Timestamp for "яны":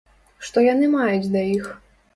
0.69-0.91